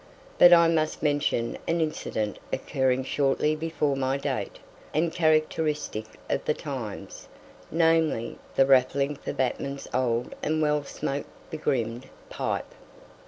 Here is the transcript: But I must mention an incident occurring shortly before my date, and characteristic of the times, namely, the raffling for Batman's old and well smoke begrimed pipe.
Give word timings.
But 0.39 0.51
I 0.51 0.67
must 0.67 1.03
mention 1.03 1.59
an 1.67 1.79
incident 1.79 2.39
occurring 2.51 3.03
shortly 3.03 3.55
before 3.55 3.95
my 3.95 4.17
date, 4.17 4.57
and 4.95 5.13
characteristic 5.13 6.05
of 6.27 6.43
the 6.45 6.55
times, 6.55 7.27
namely, 7.69 8.39
the 8.55 8.65
raffling 8.65 9.15
for 9.15 9.31
Batman's 9.31 9.87
old 9.93 10.33
and 10.41 10.59
well 10.59 10.83
smoke 10.85 11.27
begrimed 11.51 12.07
pipe. 12.31 12.73